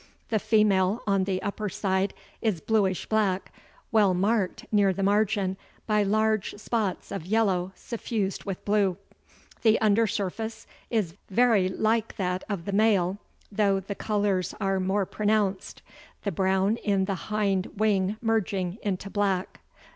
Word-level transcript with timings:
The 0.29 0.39
female 0.39 1.03
on 1.05 1.25
the 1.25 1.39
upper 1.43 1.69
side 1.69 2.15
is 2.41 2.59
bluish 2.59 3.05
black, 3.07 3.53
well 3.91 4.15
marked 4.15 4.65
near 4.71 4.91
the 4.93 5.03
margin 5.03 5.57
by 5.85 6.01
large 6.01 6.57
spots 6.57 7.11
of 7.11 7.27
yellow 7.27 7.71
suffused 7.75 8.43
with 8.43 8.65
blue. 8.65 8.97
The 9.61 9.79
under 9.79 10.07
surface 10.07 10.65
is 10.89 11.13
very 11.29 11.69
like 11.69 12.15
that 12.15 12.43
of 12.49 12.65
the 12.65 12.71
male, 12.73 13.19
though 13.51 13.79
the 13.79 13.93
colors 13.93 14.55
are 14.59 14.79
more 14.79 15.05
pronounced, 15.05 15.83
the 16.23 16.31
brown 16.31 16.77
in 16.77 17.05
the 17.05 17.29
hind 17.29 17.67
wing 17.77 18.17
merging 18.23 18.79
into 18.81 19.11
black. 19.11 19.59